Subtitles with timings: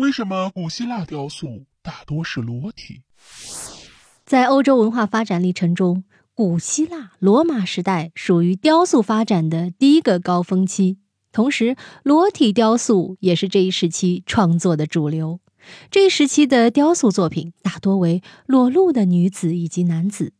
[0.00, 3.02] 为什么古希腊雕塑大多是裸体？
[4.24, 10.96] 在欧洲文化发展历程中，古希腊、罗马时代属于雕塑发展的第一个高峰期，
[11.32, 15.38] 同时裸体雕塑也是这一时期创作的主流。
[15.90, 20.32] 这一时期的雕塑作品大多为裸露的女子以及男子。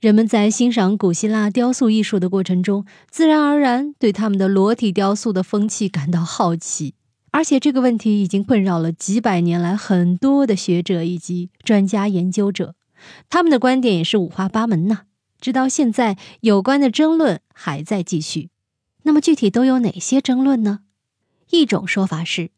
[0.00, 6.94] 人们在欣赏古希腊雕塑艺术的过程中，自然而然对他们的裸体雕塑的风气感到好奇。
[7.32, 12.76] 而且这个问题已经困扰了几百年来很多的学者以及专家研究者，
[13.28, 15.00] 他们的观点也是五花八门呢。
[15.40, 18.50] 直到现在，有关的争论还在继续。
[19.02, 20.80] 那么具体都有哪些争论呢？
[21.50, 22.50] 一种说法是，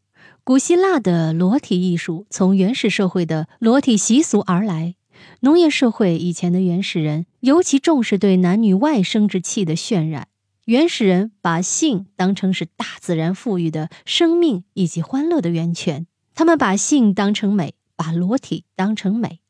[0.42, 4.96] 古希腊的裸体艺术从原始社会的裸体习俗而来。
[5.40, 10.28] 农业社会以前的原始人尤其重视对男女外生殖器的渲染。
[10.64, 19.40] 原始人把性当成是大自然赋予的生命以及欢乐的源泉，他们把性当成美，把裸体当成美。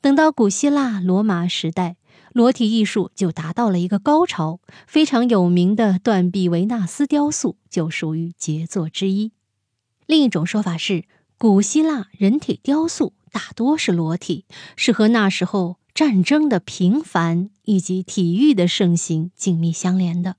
[0.00, 1.96] 等到古希腊、罗马时代，
[2.32, 9.32] 裸体艺术就达到了一个高潮，非常有名的断臂维纳斯雕塑就属于杰作之一。
[10.06, 11.04] 另一种说法是，
[11.36, 20.36] 古希腊人体雕塑大多是裸体，是和那时候战争的频繁以及体育的盛行紧密相连的。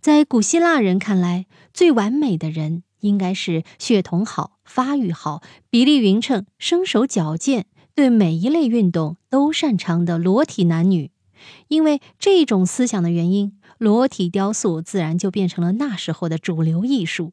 [0.00, 11.10] 在古希腊人看来，最完美的人应该是血统好、发育好、比例匀称、身手矫健、对每一类运动都擅长的裸体男女。
[11.68, 17.32] 因为这种思想的原因，裸体雕塑自然就变成了那时候的主流艺术。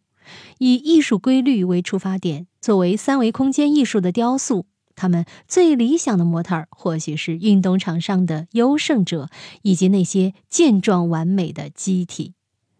[0.59, 4.66] 以艺术规律为出发点，作为三维空间艺术的雕塑，
[5.00, 9.30] 他们最理想的模特儿或许是运动场上的优胜者，
[9.61, 12.33] 以及那些健壮完美的机体。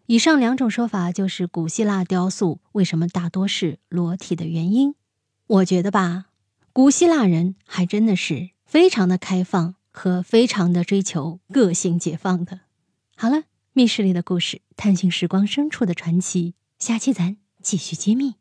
[0.04, 4.94] 以上两种说法就是古希腊雕塑为什么大多是裸体的原因。
[5.46, 6.26] 我觉得吧，
[6.74, 12.60] 古希腊人还真的是非常的开放和非常的追求个性解放的。
[13.16, 18.39] 好了，密室里的故事，探寻时光深处的传奇，下期咱继续揭秘。